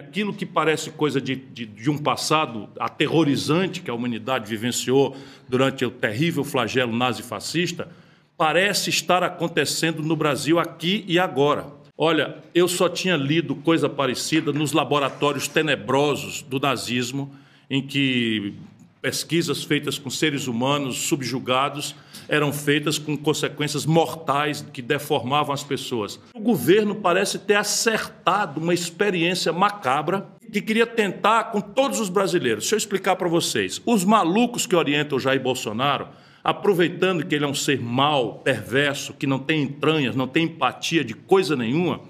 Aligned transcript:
Aquilo 0.00 0.32
que 0.32 0.46
parece 0.46 0.90
coisa 0.90 1.20
de, 1.20 1.36
de, 1.36 1.66
de, 1.66 1.90
um 1.90 1.98
passado 1.98 2.70
aterrorizante 2.78 3.82
que 3.82 3.90
a 3.90 3.94
humanidade 3.94 4.48
vivenciou 4.48 5.14
durante 5.46 5.84
o 5.84 5.90
terrível 5.90 6.42
flagelo 6.42 6.96
nazi-fascista, 6.96 7.86
parece 8.34 8.88
estar 8.88 9.22
acontecendo 9.22 10.02
no 10.02 10.16
Brasil 10.16 10.58
aqui 10.58 11.04
e 11.06 11.18
agora. 11.18 11.66
Olha, 11.98 12.38
eu 12.54 12.66
só 12.66 12.88
tinha 12.88 13.14
lido 13.14 13.54
coisa 13.54 13.90
parecida 13.90 14.54
nos 14.54 14.72
laboratórios 14.72 15.46
tenebrosos 15.46 16.40
do 16.40 16.58
nazismo, 16.58 17.30
em 17.68 17.86
que 17.86 18.54
pesquisas 19.02 19.62
feitas 19.62 19.98
com 19.98 20.08
seres 20.08 20.46
humanos 20.46 20.96
subjugados 20.96 21.94
eram 22.26 22.52
feitas 22.52 22.98
com 22.98 23.16
consequências 23.16 23.84
mortais 23.84 24.64
que 24.72 24.80
deformavam 24.80 25.52
as 25.52 25.64
pessoas. 25.64 26.18
Governo 26.50 26.96
parece 26.96 27.38
ter 27.38 27.54
acertado 27.54 28.60
uma 28.60 28.74
experiência 28.74 29.52
macabra 29.52 30.26
que 30.52 30.60
queria 30.60 30.84
tentar 30.84 31.44
com 31.44 31.60
todos 31.60 32.00
os 32.00 32.08
brasileiros. 32.08 32.64
Deixa 32.64 32.74
eu 32.74 32.78
explicar 32.78 33.14
para 33.14 33.28
vocês. 33.28 33.80
Os 33.86 34.04
malucos 34.04 34.66
que 34.66 34.74
orientam 34.74 35.16
o 35.16 35.20
Jair 35.20 35.40
Bolsonaro, 35.40 36.08
aproveitando 36.42 37.24
que 37.24 37.36
ele 37.36 37.44
é 37.44 37.46
um 37.46 37.54
ser 37.54 37.80
mau, 37.80 38.40
perverso, 38.40 39.14
que 39.14 39.28
não 39.28 39.38
tem 39.38 39.62
entranhas, 39.62 40.16
não 40.16 40.26
tem 40.26 40.46
empatia 40.46 41.04
de 41.04 41.14
coisa 41.14 41.54
nenhuma, 41.54 42.00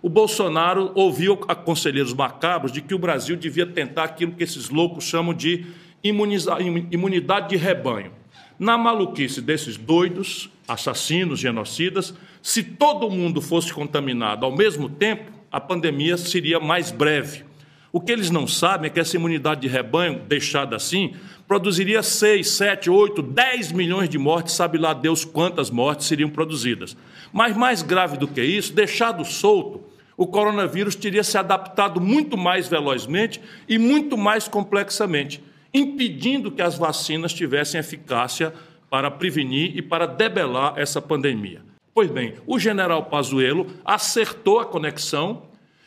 o 0.00 0.08
Bolsonaro 0.08 0.92
ouviu 0.94 1.38
a 1.46 1.54
conselheiros 1.54 2.14
macabros 2.14 2.72
de 2.72 2.80
que 2.80 2.94
o 2.94 2.98
Brasil 2.98 3.36
devia 3.36 3.66
tentar 3.66 4.04
aquilo 4.04 4.32
que 4.32 4.42
esses 4.42 4.70
loucos 4.70 5.04
chamam 5.04 5.34
de 5.34 5.66
imunidade 6.02 7.50
de 7.50 7.56
rebanho. 7.56 8.12
Na 8.58 8.78
maluquice 8.78 9.42
desses 9.42 9.76
doidos, 9.76 10.48
assassinos, 10.72 11.40
genocidas, 11.40 12.14
se 12.42 12.62
todo 12.62 13.10
mundo 13.10 13.40
fosse 13.40 13.72
contaminado 13.72 14.46
ao 14.46 14.56
mesmo 14.56 14.88
tempo, 14.88 15.30
a 15.50 15.60
pandemia 15.60 16.16
seria 16.16 16.60
mais 16.60 16.90
breve. 16.90 17.44
O 17.92 18.00
que 18.00 18.12
eles 18.12 18.30
não 18.30 18.46
sabem 18.46 18.86
é 18.86 18.90
que 18.90 19.00
essa 19.00 19.16
imunidade 19.16 19.62
de 19.62 19.68
rebanho, 19.68 20.20
deixada 20.28 20.76
assim, 20.76 21.14
produziria 21.48 22.04
6, 22.04 22.48
7, 22.48 22.88
8, 22.88 23.20
10 23.20 23.72
milhões 23.72 24.08
de 24.08 24.16
mortes, 24.16 24.54
sabe 24.54 24.78
lá 24.78 24.94
Deus 24.94 25.24
quantas 25.24 25.70
mortes 25.70 26.06
seriam 26.06 26.30
produzidas. 26.30 26.96
Mas 27.32 27.56
mais 27.56 27.82
grave 27.82 28.16
do 28.16 28.28
que 28.28 28.40
isso, 28.40 28.72
deixado 28.72 29.24
solto, 29.24 29.82
o 30.16 30.26
coronavírus 30.26 30.94
teria 30.94 31.24
se 31.24 31.36
adaptado 31.36 32.00
muito 32.00 32.36
mais 32.36 32.68
velozmente 32.68 33.40
e 33.68 33.76
muito 33.76 34.16
mais 34.16 34.46
complexamente 34.46 35.42
impedindo 35.72 36.50
que 36.50 36.62
as 36.62 36.76
vacinas 36.76 37.32
tivessem 37.32 37.80
eficácia 37.80 38.52
para 38.90 39.10
prevenir 39.10 39.76
e 39.76 39.80
para 39.80 40.06
debelar 40.06 40.74
essa 40.76 41.00
pandemia. 41.00 41.62
Pois 41.94 42.10
bem, 42.10 42.34
o 42.46 42.58
general 42.58 43.04
Pazuello 43.04 43.66
acertou 43.84 44.58
a 44.58 44.66
conexão 44.66 45.44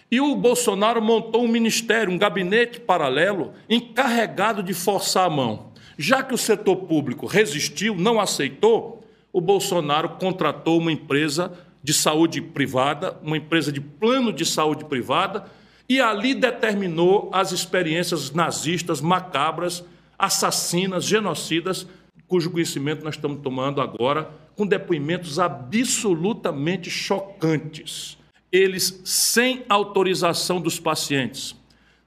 e 0.09 0.21
o 0.21 0.35
Bolsonaro 0.35 1.01
montou 1.01 1.43
um 1.43 1.47
ministério, 1.47 2.13
um 2.13 2.17
gabinete 2.17 2.79
paralelo 2.79 3.53
encarregado 3.69 4.63
de 4.63 4.73
forçar 4.73 5.25
a 5.25 5.29
mão. 5.29 5.71
Já 5.97 6.23
que 6.23 6.33
o 6.33 6.37
setor 6.37 6.75
público 6.77 7.25
resistiu, 7.25 7.95
não 7.95 8.19
aceitou, 8.19 9.03
o 9.31 9.41
Bolsonaro 9.41 10.09
contratou 10.09 10.79
uma 10.79 10.91
empresa 10.91 11.51
de 11.83 11.93
saúde 11.93 12.41
privada, 12.41 13.17
uma 13.21 13.37
empresa 13.37 13.71
de 13.71 13.81
plano 13.81 14.31
de 14.31 14.45
saúde 14.45 14.85
privada, 14.85 15.45
e 15.89 15.99
ali 15.99 16.33
determinou 16.33 17.29
as 17.33 17.51
experiências 17.51 18.31
nazistas 18.31 19.01
macabras, 19.01 19.83
assassinas, 20.17 21.03
genocidas, 21.03 21.87
cujo 22.27 22.51
conhecimento 22.51 23.03
nós 23.03 23.15
estamos 23.15 23.41
tomando 23.41 23.81
agora 23.81 24.31
com 24.55 24.65
depoimentos 24.65 25.39
absolutamente 25.39 26.89
chocantes. 26.89 28.17
Eles, 28.51 29.01
sem 29.03 29.63
autorização 29.67 30.61
dos 30.61 30.79
pacientes, 30.79 31.55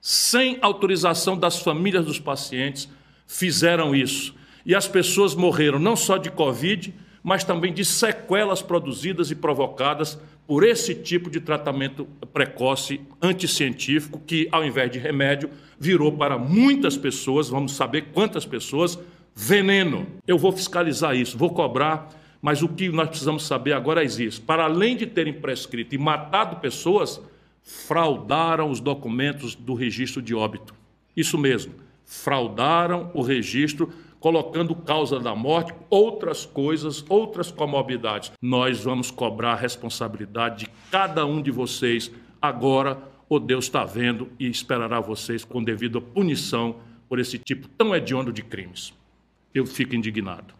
sem 0.01 0.57
autorização 0.61 1.37
das 1.37 1.59
famílias 1.59 2.05
dos 2.05 2.19
pacientes, 2.19 2.89
fizeram 3.25 3.93
isso. 3.93 4.33
E 4.65 4.73
as 4.73 4.87
pessoas 4.87 5.35
morreram 5.35 5.79
não 5.79 5.95
só 5.95 6.17
de 6.17 6.31
Covid, 6.31 6.93
mas 7.21 7.43
também 7.43 7.73
de 7.73 7.83
sequelas 7.83 8.61
produzidas 8.61 9.31
e 9.31 9.35
provocadas 9.35 10.17
por 10.47 10.63
esse 10.63 10.95
tipo 10.95 11.29
de 11.29 11.41
tratamento 11.41 12.05
precoce 12.31 13.01
anticientífico, 13.21 14.21
que, 14.25 14.47
ao 14.49 14.63
invés 14.63 14.89
de 14.89 14.97
remédio, 14.97 15.49
virou 15.77 16.13
para 16.13 16.37
muitas 16.37 16.95
pessoas, 16.95 17.49
vamos 17.49 17.73
saber 17.73 18.05
quantas 18.13 18.45
pessoas, 18.45 18.97
veneno. 19.37 20.07
Eu 20.25 20.35
vou 20.35 20.51
fiscalizar 20.51 21.15
isso, 21.15 21.37
vou 21.37 21.51
cobrar, 21.51 22.09
mas 22.41 22.63
o 22.63 22.67
que 22.67 22.89
nós 22.89 23.07
precisamos 23.07 23.45
saber 23.45 23.73
agora 23.73 24.03
é 24.03 24.05
isso. 24.05 24.41
Para 24.41 24.63
além 24.63 24.97
de 24.97 25.05
terem 25.05 25.31
prescrito 25.31 25.93
e 25.93 25.97
matado 25.97 26.55
pessoas, 26.55 27.21
fraudaram 27.61 28.71
os 28.71 28.79
documentos 28.79 29.53
do 29.53 29.75
registro 29.75 30.23
de 30.23 30.33
óbito. 30.33 30.73
Isso 31.15 31.37
mesmo, 31.37 31.75
fraudaram 32.03 33.11
o 33.13 33.21
registro 33.21 33.93
colocando 34.19 34.73
causa 34.73 35.19
da 35.19 35.35
morte, 35.35 35.71
outras 35.87 36.43
coisas, 36.43 37.05
outras 37.07 37.51
comorbidades. 37.51 38.31
Nós 38.41 38.83
vamos 38.83 39.11
cobrar 39.11 39.51
a 39.51 39.55
responsabilidade 39.55 40.65
de 40.65 40.71
cada 40.89 41.27
um 41.27 41.43
de 41.43 41.51
vocês 41.51 42.11
agora. 42.41 42.97
O 43.29 43.37
Deus 43.37 43.65
está 43.65 43.85
vendo 43.85 44.29
e 44.39 44.49
esperará 44.49 44.99
vocês 44.99 45.45
com 45.45 45.63
devida 45.63 46.01
punição 46.01 46.77
por 47.07 47.19
esse 47.19 47.37
tipo 47.37 47.67
tão 47.67 47.95
hediondo 47.95 48.33
de 48.33 48.41
crimes. 48.41 48.97
Eu 49.53 49.65
fico 49.65 49.95
indignado. 49.95 50.53